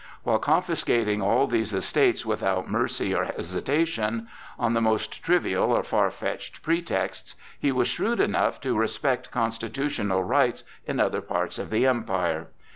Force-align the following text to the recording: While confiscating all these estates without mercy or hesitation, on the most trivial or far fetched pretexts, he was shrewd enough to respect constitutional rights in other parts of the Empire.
While 0.23 0.39
confiscating 0.39 1.21
all 1.21 1.45
these 1.45 1.75
estates 1.75 2.25
without 2.25 2.67
mercy 2.67 3.13
or 3.13 3.25
hesitation, 3.25 4.29
on 4.57 4.73
the 4.73 4.81
most 4.81 5.21
trivial 5.21 5.71
or 5.71 5.83
far 5.83 6.09
fetched 6.09 6.63
pretexts, 6.63 7.35
he 7.59 7.71
was 7.71 7.87
shrewd 7.87 8.19
enough 8.19 8.59
to 8.61 8.75
respect 8.75 9.29
constitutional 9.29 10.23
rights 10.23 10.63
in 10.87 10.99
other 10.99 11.21
parts 11.21 11.59
of 11.59 11.69
the 11.69 11.85
Empire. 11.85 12.47